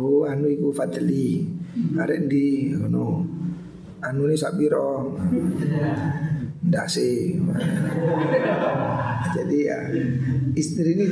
[0.00, 1.44] Oh, anu iku Fadli.
[1.98, 3.26] Arek di anu
[4.00, 5.18] anu ini Sabiro.
[6.64, 7.36] Ndak sih.
[9.34, 9.78] Jadi ya
[10.54, 11.06] istri ini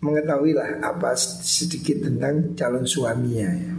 [0.00, 3.72] mengetahuilah apa sedikit tentang calon suaminya ya.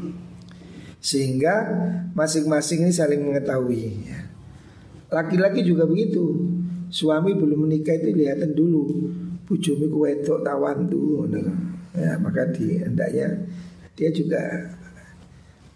[1.01, 1.53] Sehingga
[2.13, 4.21] masing-masing ini saling mengetahui ya.
[5.11, 6.23] Laki-laki juga begitu
[6.87, 9.11] Suami belum menikah itu lihatan dulu
[9.43, 11.27] Bujumi kuwetok tawan tuh
[11.91, 13.27] ya, Maka di hendaknya
[13.97, 14.39] dia juga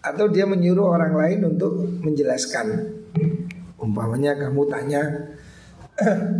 [0.00, 2.96] Atau dia menyuruh orang lain untuk menjelaskan
[3.76, 5.02] Umpamanya kamu tanya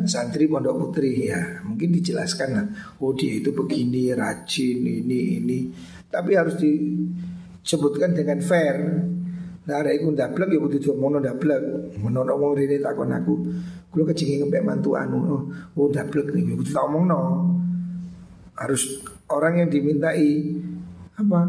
[0.05, 2.67] santri pondok putri ya mungkin dijelaskan lah.
[3.01, 5.59] Oh dia itu begini rajin ini ini.
[6.13, 8.77] Tapi harus disebutkan dengan fair.
[9.67, 11.59] Nah ada ikut dablek ya butuh ngomong dablek
[11.99, 13.35] menurut ngomong ini takon aku
[13.91, 15.19] kalau kecingi ngepek mantu anu.
[15.25, 15.43] Oh,
[15.81, 17.21] oh nih butuh ngomong no.
[18.57, 19.01] Harus
[19.33, 20.53] orang yang dimintai
[21.17, 21.41] apa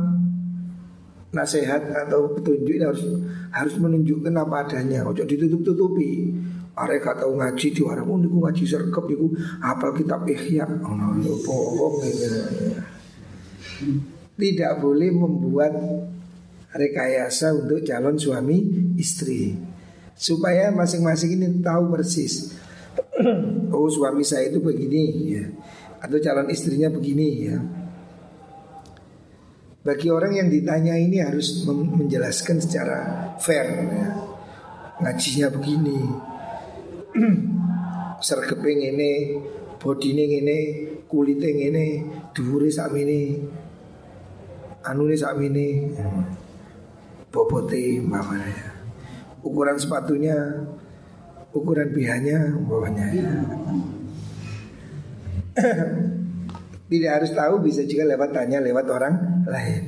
[1.35, 3.03] nasihat atau petunjuk harus
[3.51, 5.03] harus menunjukkan apa adanya.
[5.05, 6.31] Ojo ditutup tutupi
[6.77, 9.33] Arek gak tahu ngaji di warung oh, niku ngaji serkep niku.
[9.65, 10.69] Apal kitab Ihya.
[10.85, 10.93] Oh,
[11.41, 12.05] bohong
[14.37, 15.73] Tidak boleh membuat
[16.77, 18.61] rekayasa untuk calon suami
[18.93, 19.57] istri.
[20.13, 22.53] Supaya masing-masing ini tahu persis.
[23.67, 25.45] Oh suami saya itu begini ya.
[25.97, 27.57] Atau calon istrinya begini ya.
[29.81, 32.97] Bagi orang yang ditanya ini harus menjelaskan secara
[33.41, 34.07] fair ya.
[34.97, 35.99] ngajinya begini
[38.27, 39.11] sergepe ngene,
[39.81, 40.57] bodine ngene,
[41.09, 41.85] kulite ngene,
[42.33, 43.41] dhuwure sakmene.
[44.85, 45.67] Anune sakmene.
[47.33, 48.71] Bobote umpamanya.
[49.43, 50.37] Ukuran sepatunya,
[51.53, 53.07] ukuran BH-nya umpamanya.
[56.87, 59.83] Tidak harus tahu bisa juga lewat tanya lewat orang lain.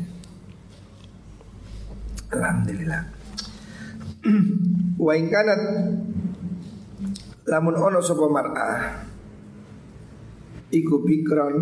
[2.36, 3.02] Alhamdulillah.
[5.00, 5.62] Wa kanat
[7.50, 9.10] lamun ono sapa mar'ah
[10.70, 11.56] iku bikron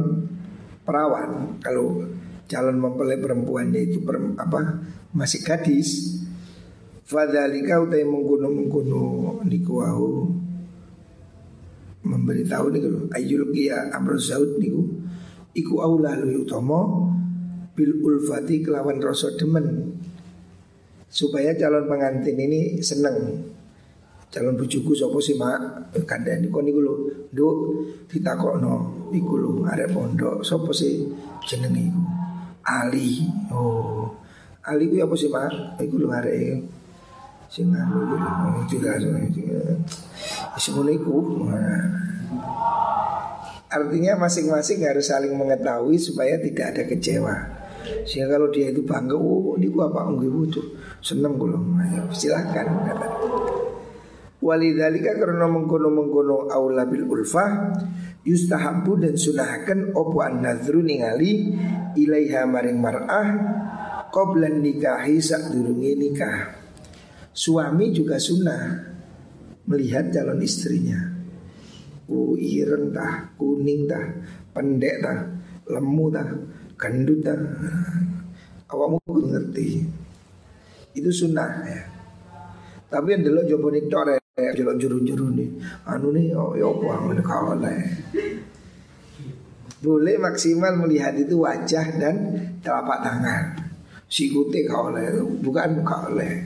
[0.84, 1.60] perawan.
[1.64, 2.04] Kalau
[2.48, 4.84] calon mempelai perempuannya itu per, apa
[5.16, 6.20] masih gadis
[7.08, 9.04] fadzalika utai mengkuno mengkuno
[9.48, 10.12] niku wau.
[12.08, 14.84] Memberitahu niku ayul kia amr zaud niku
[15.56, 16.84] iku aula lu utama
[17.76, 19.96] bil ulfati kelawan rasa demen.
[21.08, 23.48] Supaya calon pengantin ini seneng
[24.28, 25.92] calon bujuku sapa sih mak?
[26.04, 26.94] Kandhani kon niku lho.
[27.32, 27.56] Nduk
[28.12, 28.74] ditakokno
[29.16, 30.44] iku lho arek pondok.
[30.44, 31.08] Sapa sih
[31.48, 32.04] jenenge iku?
[32.68, 33.26] Ali.
[33.52, 34.12] Oh.
[34.68, 35.80] Ali ku apa sih mak?
[35.80, 36.76] Iku lho arek
[37.48, 39.00] sing anu iku juga
[40.60, 41.16] semono iku.
[43.68, 47.36] Artinya masing-masing harus saling mengetahui supaya tidak ada kecewa.
[48.04, 50.66] Sehingga kalau dia itu bangga oh ini gua apa enggak butuh
[51.00, 51.56] seneng gue
[52.12, 53.08] silahkan kata
[54.38, 57.74] Walidhalika karena mengkono-mengkono aula bil ulfah
[58.22, 61.58] Yustahabu dan sunahkan Opo an nadru ningali
[61.98, 63.28] Ilaiha maring mar'ah
[64.14, 66.54] Qoblan nikahi sak durungi nikah.
[67.34, 68.94] Suami juga sunnah
[69.68, 70.96] Melihat calon istrinya.
[72.08, 74.16] Oh ireng tah, kuning tah,
[74.56, 75.28] pendek tah,
[75.68, 76.30] lemu tah,
[76.80, 77.36] gendut tah.
[78.72, 79.84] Awamu ngerti?
[80.96, 81.84] Itu sunnah ya.
[82.88, 85.50] Tapi yang dulu nih tore Jelok juru-juru nih.
[85.90, 87.82] Anu nih oh ya apa Anu oleh
[89.82, 92.16] Boleh maksimal melihat itu wajah dan
[92.62, 93.58] telapak tangan.
[94.06, 96.46] Sikute kau oleh Bukan kau oleh.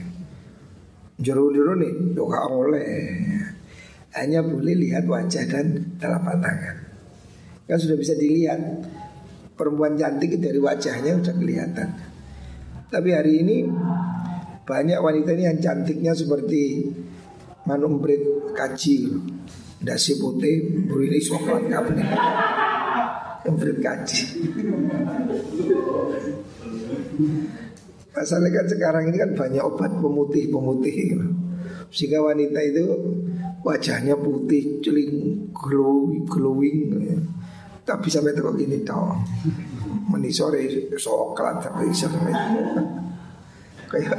[1.20, 3.12] Juru-juru nih Yo kau oleh.
[4.16, 6.76] Hanya boleh lihat wajah dan telapak tangan.
[7.68, 8.88] Kan sudah bisa dilihat.
[9.52, 11.92] Perempuan cantik dari wajahnya sudah kelihatan.
[12.88, 13.68] Tapi hari ini
[14.64, 16.88] banyak wanita ini yang cantiknya seperti
[17.66, 18.22] manumprit
[18.54, 19.10] kaji.
[19.82, 21.98] Dasi putih Berini coklat kabel
[23.42, 24.22] Umprit kaji.
[28.14, 31.18] Masalahnya kan sekarang ini kan banyak obat pemutih-pemutih.
[31.90, 32.86] Sehingga wanita itu
[33.66, 36.78] wajahnya putih, celing, glowing, glowing
[37.82, 39.10] Tapi sampai tuh gini tau
[40.06, 42.34] Menisore coklat sampai sampai
[43.90, 44.16] kayak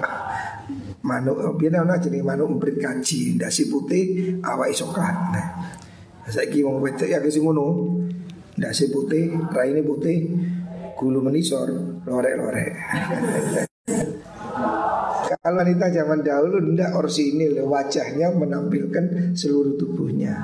[1.04, 5.48] manuk biar ana jadi manuk umprit kaji dasi putih awak coklat nah
[6.28, 7.68] saiki wong wedok ya sing ngono.
[8.54, 10.30] Dasi putih raine putih
[10.94, 11.74] gulu menisor
[12.06, 12.74] lorek-lorek.
[15.44, 20.39] Kalau wanita zaman dahulu ndak orsinil wajahnya menampilkan seluruh tubuhnya.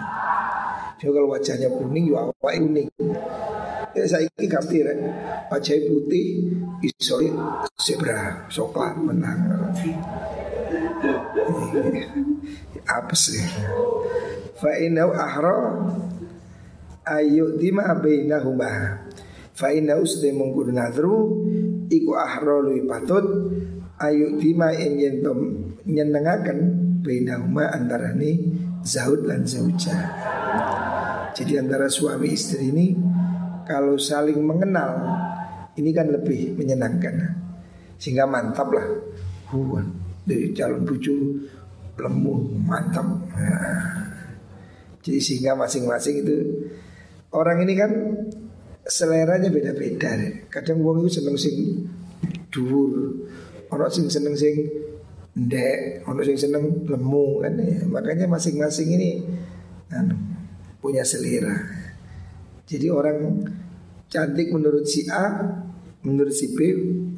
[1.00, 2.88] Jadi kalau wajahnya kuning, ya awak unik.
[3.96, 5.00] Ya saya ini ganti rek.
[5.48, 6.52] Wajah putih
[6.84, 7.24] Iso
[7.80, 9.72] zebra Coklat menang
[12.86, 13.42] Apa sih?
[14.60, 15.88] Fa'inau ahra
[17.10, 19.04] Ayu dima bainahuma
[19.56, 21.18] Fa'inau sudah mengkudu nadru
[21.90, 23.26] Iku ahra lui patut
[23.98, 25.40] Ayu dima yang yentom
[25.90, 26.60] Nyenengakan
[27.02, 30.04] Bainahuma antara ini Zaud dan Zaujah
[31.34, 32.88] Jadi antara suami istri ini
[33.70, 34.98] kalau saling mengenal
[35.78, 37.16] ini kan lebih menyenangkan.
[38.02, 38.88] Sehingga mantap lah.
[39.54, 39.99] Huan
[40.30, 41.42] dari calon bucu
[41.98, 44.14] lemu mantap nah.
[45.02, 46.38] jadi sehingga masing-masing itu
[47.34, 47.92] orang ini kan
[48.86, 50.16] seleranya beda-beda
[50.54, 51.90] kadang wong itu seneng sing
[52.54, 53.26] dhuwur
[53.74, 54.70] orang sing seneng sing
[55.34, 57.84] ndek orang sing seneng lemu kan ya.
[57.90, 59.10] makanya masing-masing ini
[59.90, 60.16] anu,
[60.80, 61.80] punya selera
[62.70, 63.50] jadi orang
[64.14, 65.42] cantik menurut si A,
[66.06, 66.60] menurut si B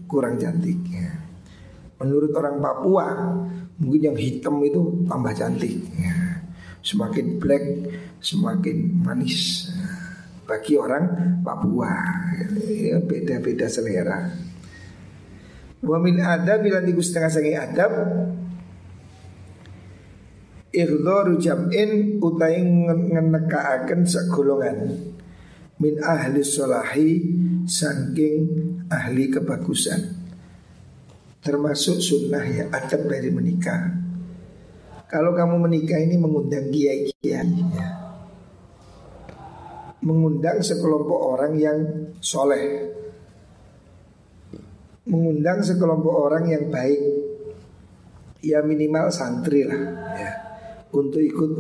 [0.07, 0.79] kurang cantik.
[0.87, 1.20] Ya.
[2.01, 3.05] Menurut orang Papua,
[3.77, 5.77] mungkin yang hitam itu tambah cantik.
[6.01, 6.41] Ya.
[6.81, 7.63] Semakin black,
[8.17, 9.69] semakin manis.
[10.49, 11.93] Bagi orang Papua,
[12.65, 14.33] ya, beda-beda selera.
[15.85, 17.93] Wa min adab bila tiga setengah sangi adab
[20.71, 24.77] Ighdaru jam'in utai ngenekaaken segolongan
[25.83, 27.09] min ahli solahi
[27.67, 28.39] saking
[28.87, 30.20] ahli kebagusan
[31.41, 33.89] termasuk sunnah ya adab dari menikah.
[35.09, 37.89] Kalau kamu menikah ini mengundang kiai-kiai ya.
[40.01, 41.77] mengundang sekelompok orang yang
[42.23, 42.89] soleh.
[45.05, 47.01] Mengundang sekelompok orang yang baik.
[48.41, 49.83] Ya minimal santri lah
[50.17, 50.31] ya
[50.95, 51.51] untuk ikut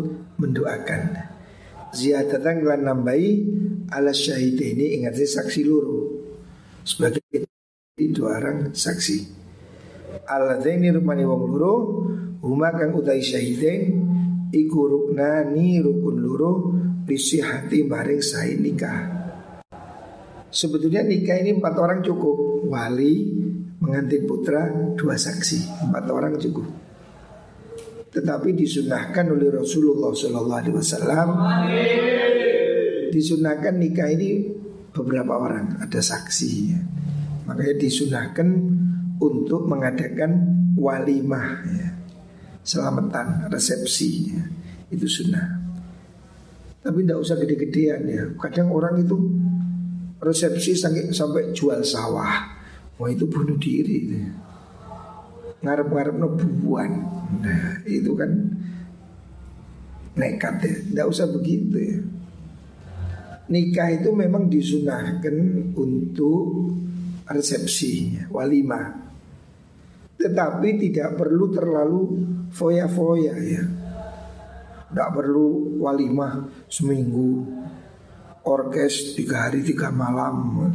[0.41, 1.01] mendoakan.
[1.91, 3.29] Ziyadatan lan nambahi
[3.91, 6.23] ala syahid ini ingat saksi luru.
[6.81, 7.45] Sebagai
[8.15, 9.40] dua orang saksi.
[10.27, 11.73] Alladaini rupani wong loro
[12.43, 13.83] huma utai syahidain
[14.51, 16.51] iku ruknani rukun loro
[17.11, 19.21] hati maring sahi nikah.
[20.51, 23.23] Sebetulnya nikah ini empat orang cukup Wali,
[23.79, 24.67] mengantin putra,
[24.99, 26.67] dua saksi Empat orang cukup
[28.11, 31.31] Tetapi disunahkan oleh Rasulullah SAW
[33.15, 34.51] Disunahkan nikah ini
[34.91, 36.79] beberapa orang Ada saksi ya.
[37.47, 38.47] Makanya disunahkan
[39.21, 40.31] untuk mengadakan
[40.73, 41.89] walimah ya.
[42.65, 44.43] Selamatan, resepsi ya.
[44.89, 45.61] Itu sunnah.
[46.81, 48.23] Tapi tidak usah gede-gedean ya.
[48.41, 49.13] Kadang orang itu
[50.17, 52.57] resepsi sampai, sampai jual sawah.
[52.97, 54.17] Wah itu bunuh diri itu.
[55.61, 56.91] Ngarep-ngarep nebuan.
[57.41, 58.29] Nah itu kan
[60.17, 60.73] nekat ya.
[60.89, 61.99] Tidak usah begitu ya.
[63.51, 65.35] Nikah itu memang disunahkan
[65.75, 66.77] untuk
[67.29, 69.10] resepsi walimah
[70.21, 72.01] tetapi tidak perlu terlalu
[72.53, 73.63] foya-foya ya.
[74.91, 77.47] Tidak perlu walimah seminggu
[78.41, 80.69] Orkes tiga hari tiga malam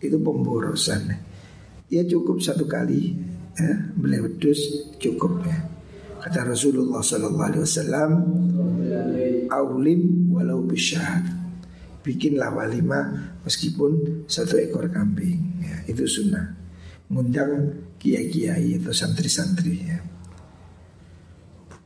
[0.00, 1.12] Itu pemborosan.
[1.92, 3.16] Ya cukup satu kali
[3.56, 5.60] ya, Beli wedus cukup ya.
[6.20, 8.12] Kata Rasulullah Sallallahu Alaihi Wasallam
[9.48, 11.24] Aulim walau bisyad
[12.00, 16.56] Bikinlah walimah meskipun satu ekor kambing ya, Itu sunnah.
[17.12, 20.00] Ngundang kiai-kiai atau santri-santri ya.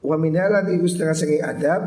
[0.05, 1.83] Wa minalan iku setengah sengi adab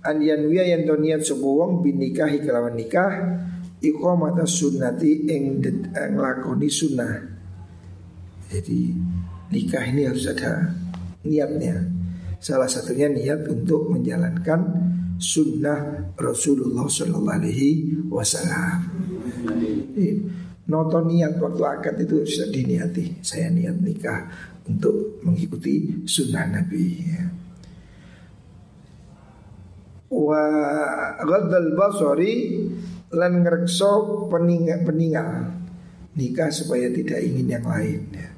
[0.00, 3.12] an yanwiya yang to niat sapa wong binikahi kelawan nikah
[3.84, 5.60] iqamata sunnati ing
[5.92, 7.14] nglakoni sunnah.
[8.48, 8.80] Jadi
[9.52, 10.72] nikah ini harus ada
[11.26, 11.84] niatnya.
[12.40, 14.60] Salah satunya niat untuk menjalankan
[15.16, 18.78] sunnah Rasulullah Sallallahu Alaihi Wasallam.
[20.64, 24.32] Noto niat waktu akad itu sudah diniati Saya niat nikah
[24.64, 27.24] untuk mengikuti sunnah Nabi ya.
[30.08, 30.44] Wa
[31.20, 32.64] ghadal basari
[33.12, 35.52] lan ngrekso peningal, peningal
[36.16, 38.28] nikah supaya tidak ingin yang lain ya.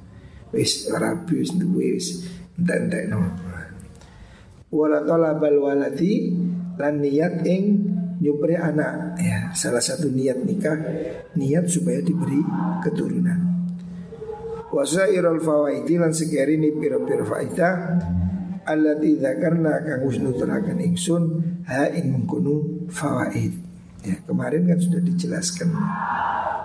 [0.50, 2.26] Wis rabi wis duwe wis
[2.58, 3.22] entek no.
[4.74, 5.06] Wala
[5.38, 6.34] waladi
[6.74, 7.62] lan niat ing
[8.18, 9.25] nyupri anak ya
[9.56, 10.76] salah satu niat nikah
[11.32, 12.44] niat supaya diberi
[12.84, 13.40] keturunan.
[14.68, 17.74] Wasairul fawaidi lan sekeri ni pira-pira faidah
[18.68, 21.24] allati dzakarna kang wis nuturaken ingsun
[21.64, 23.56] ha ing mengkono fawaid.
[24.04, 25.72] Ya kemarin kan sudah dijelaskan.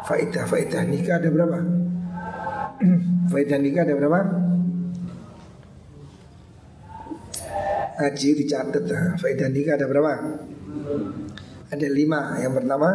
[0.01, 1.57] Faidah-faidah nikah ada berapa?
[3.31, 4.19] Faidah nikah ada berapa?
[8.01, 8.83] Haji dicatat
[9.21, 10.13] Faidah nikah ada berapa?
[11.71, 12.35] Ada lima.
[12.35, 12.89] Yang pertama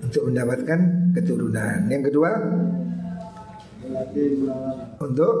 [0.00, 0.80] Untuk mendapatkan
[1.12, 1.78] keturunan.
[1.92, 2.30] Yang kedua
[4.96, 5.34] Untuk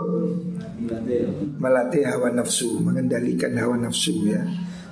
[1.56, 4.44] Melatih hawa nafsu Mengendalikan hawa nafsu ya.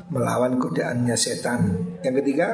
[0.08, 1.76] Melawan godaannya setan.
[2.00, 2.48] Yang ketiga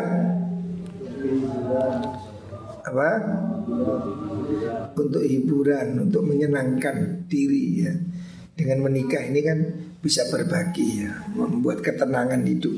[2.83, 3.09] Apa?
[4.99, 7.95] Untuk hiburan Untuk menyenangkan diri ya.
[8.59, 9.59] Dengan menikah ini kan
[10.07, 12.71] bisa berbagi ya, membuat ketenangan hidup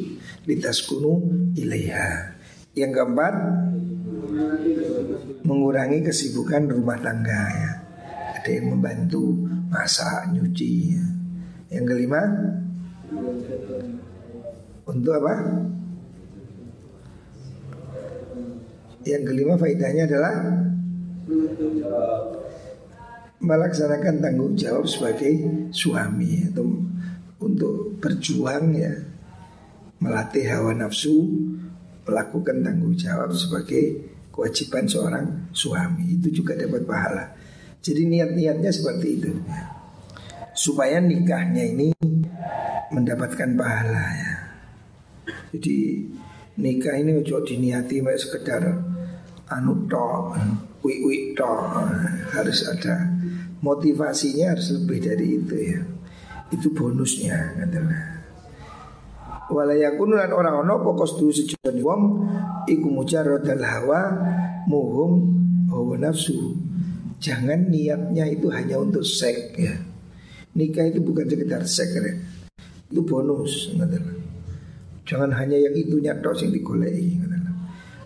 [0.49, 1.21] litas kuno
[1.53, 2.41] ilaiha.
[2.73, 3.35] Yang keempat,
[5.45, 7.73] mengurangi kesibukan rumah tangga ya.
[8.33, 11.05] Ada yang membantu masak, nyuci ya.
[11.69, 12.21] Yang kelima,
[14.89, 15.35] untuk apa?
[19.05, 20.37] Yang kelima faedahnya adalah
[23.39, 26.89] melaksanakan tanggung jawab sebagai suami atau
[27.39, 28.95] untuk berjuang ya
[29.99, 31.27] melatih hawa nafsu
[32.07, 37.25] melakukan tanggung jawab sebagai kewajiban seorang suami itu juga dapat pahala.
[37.83, 39.61] Jadi niat-niatnya seperti itu ya.
[40.55, 41.91] Supaya nikahnya ini
[42.95, 44.35] mendapatkan pahala ya.
[45.55, 46.07] Jadi
[46.59, 48.63] nikah ini ojo diniati mek sekedar
[49.51, 50.39] anu tok,
[50.87, 51.89] wik wik tok
[52.35, 53.11] harus ada
[53.63, 55.83] motivasinya harus lebih dari itu ya.
[56.49, 58.19] Itu bonusnya adalah
[59.49, 62.03] Walayakun lan orang ono pokos tu sejujurnya wong
[62.69, 64.01] iku mujarradal hawa
[64.69, 65.13] muhum
[65.73, 66.53] hawa nafsu.
[67.17, 69.73] Jangan niatnya itu hanya untuk seks ya.
[70.53, 72.13] Nikah itu bukan sekedar seks ya.
[72.93, 74.21] Itu bonus adalah.
[75.09, 77.17] Jangan hanya yang itunya tok yang digolei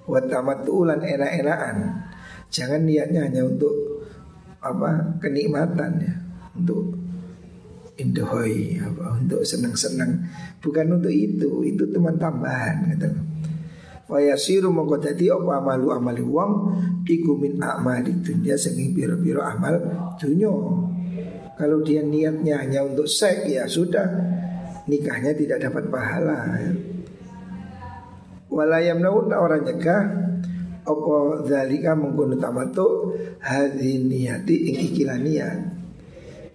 [0.06, 1.76] Wa tamattulan enak-enakan.
[2.54, 3.74] Jangan niatnya hanya untuk
[4.62, 6.14] apa kenikmatan ya
[6.54, 7.01] untuk
[8.00, 10.24] indohoi apa untuk senang-senang
[10.64, 13.10] bukan untuk itu itu teman tambahan gitu
[14.12, 16.52] Fayasiru mongko dadi apa amalu amali wong
[17.08, 19.72] iku min amali dunya sing piro-piro amal
[20.20, 20.52] dunya.
[21.56, 24.04] Kalau dia niatnya hanya untuk seks ya sudah
[24.84, 26.60] nikahnya tidak dapat pahala.
[26.60, 26.72] Ya.
[28.52, 30.02] Walayam naun orang nyegah
[30.84, 31.14] apa
[31.48, 34.92] zalika mengkono tamatu hadhi niati ing
[35.24, 35.81] niat.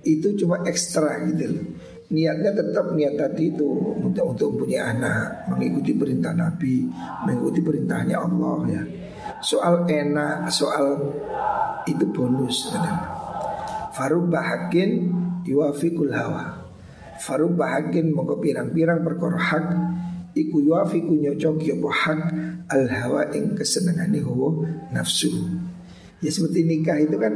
[0.06, 1.66] Itu cuma ekstra gitu loh
[2.08, 3.68] niatnya tetap niat tadi itu
[4.00, 6.88] untuk untuk punya anak, mengikuti perintah Nabi,
[7.28, 8.84] mengikuti perintahnya Allah ya.
[9.44, 11.04] Soal enak, soal
[11.84, 12.72] itu bonus.
[13.92, 15.12] Farub bahakin
[15.44, 16.64] yuafikul hawa.
[17.20, 19.68] Farub bahakin mongko pirang-pirang hak
[20.38, 22.20] iku yuafiku nyocok ya hak
[22.72, 24.64] al hawa ing kesenangane hawa
[24.96, 25.34] nafsu.
[26.24, 27.34] Ya seperti nikah itu kan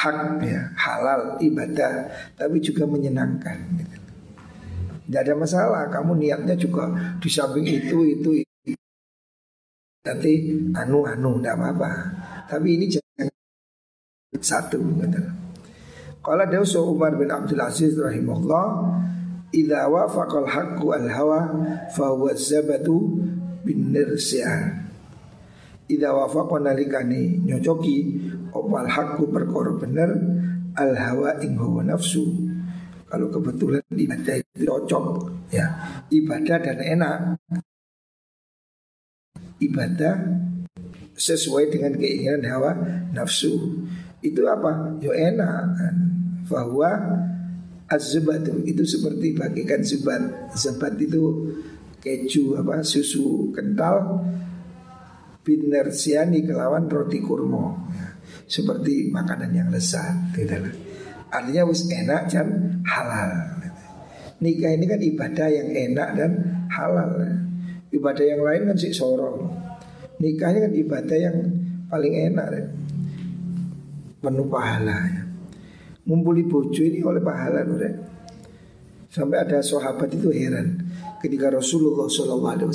[0.00, 3.96] hak ya, halal ibadah tapi juga menyenangkan gitu.
[5.10, 6.86] Tidak ada masalah, kamu niatnya juga
[7.18, 8.78] di samping itu itu, itu.
[10.06, 11.92] nanti anu anu tidak apa-apa.
[12.46, 13.28] Tapi ini jangan
[14.40, 15.20] satu gitu.
[16.20, 18.92] Kalau Dausu Umar bin Abdul Aziz rahimahullah
[19.50, 21.40] Idza wafaqal haqqu al hawa
[21.90, 23.18] fa huwa zabatu
[23.66, 24.84] bin nirsian
[25.90, 30.10] Idza wafaqa nalikani nyocoki opal hakku perkara bener
[30.76, 32.24] al hawa ing hawa nafsu.
[33.10, 35.06] Kalau kebetulan ibadah itu cocok
[35.50, 35.66] ya.
[36.14, 37.18] Ibadah dan enak.
[39.58, 40.14] Ibadah
[41.18, 42.72] sesuai dengan keinginan hawa
[43.10, 43.82] nafsu.
[44.22, 44.94] Itu apa?
[45.02, 45.74] Yo enak.
[46.46, 46.90] Bahwa
[47.90, 50.54] azbat itu seperti bagikan zubat.
[50.54, 51.50] Zubat itu
[52.00, 54.22] keju apa susu kental
[55.42, 57.74] binersiani kelawan roti kurma.
[57.90, 58.09] ya
[58.50, 60.74] seperti makanan yang lezat tidak
[61.30, 63.30] artinya wis enak dan halal
[64.42, 66.30] nikah ini kan ibadah yang enak dan
[66.66, 67.14] halal
[67.94, 69.54] ibadah yang lain kan sih sorong
[70.18, 71.36] nikahnya kan ibadah yang
[71.86, 72.64] paling enak ya.
[74.18, 75.22] penuh pahala ya.
[76.10, 77.90] ngumpuli bojo ini oleh pahala ya.
[79.14, 80.90] sampai ada sahabat itu heran
[81.22, 82.66] ketika Rasulullah SAW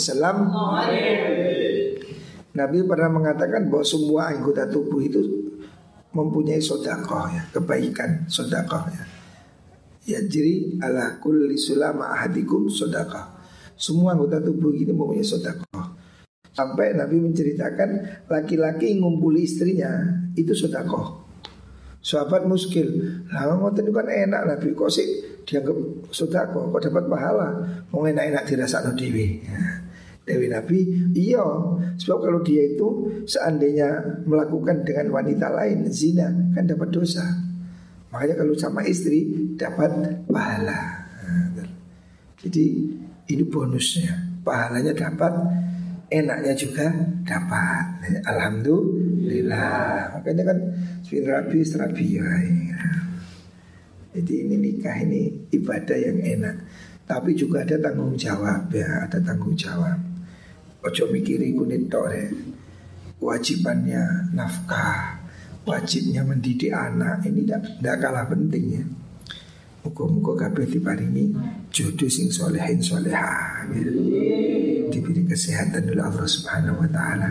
[2.56, 5.45] Nabi pernah mengatakan bahwa semua anggota tubuh itu
[6.16, 9.04] mempunyai sodakoh ya kebaikan sodakoh ya.
[10.06, 13.36] Ya jadi ala kulli sulama ahadikum sodakoh
[13.76, 15.92] semua anggota tubuh ini mempunyai sodakoh
[16.56, 19.92] sampai Nabi menceritakan laki-laki ngumpuli istrinya
[20.40, 21.26] itu sodakoh
[22.06, 23.02] sahabat muskil
[23.34, 24.78] lah ngoten kan enak Nabi.
[24.78, 25.08] Kok sih
[25.42, 25.74] dianggap
[26.14, 27.50] sodakoh kok dapat pahala?
[27.90, 29.85] Mau enak-enak dirasa dewi ya.
[30.26, 30.80] Dewi Nabi?
[31.14, 31.46] Iya.
[32.02, 37.24] Sebab kalau dia itu Seandainya melakukan dengan wanita lain Zina Kan dapat dosa.
[38.10, 41.06] Makanya kalau sama istri Dapat pahala.
[42.42, 42.66] Jadi
[43.30, 44.42] ini bonusnya.
[44.42, 45.34] Pahalanya dapat
[46.06, 46.86] Enaknya juga
[47.26, 47.86] dapat.
[48.30, 50.14] Alhamdulillah.
[50.18, 50.58] Makanya kan
[51.06, 52.30] Rabi serabi ya.
[54.14, 56.56] Jadi ini nikah ini ibadah yang enak.
[57.10, 59.10] Tapi juga ada tanggung jawab ya.
[59.10, 60.15] Ada tanggung jawab
[60.86, 62.30] Ojo mikiri kunit tore
[63.18, 65.18] Wajibannya nafkah
[65.66, 68.86] Wajibnya mendidik anak Ini tidak kalah penting ya.
[69.86, 71.30] Muka-muka kabeh diparingi
[71.70, 73.86] jodoh sing solehin soleha ya.
[74.90, 77.30] Diberi kesehatan oleh Allah subhanahu wa ta'ala